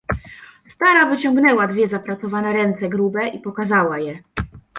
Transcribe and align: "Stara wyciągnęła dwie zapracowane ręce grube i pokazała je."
"Stara 0.67 1.05
wyciągnęła 1.05 1.67
dwie 1.67 1.87
zapracowane 1.87 2.53
ręce 2.53 2.89
grube 2.89 3.27
i 3.27 3.39
pokazała 3.39 3.99
je." 3.99 4.19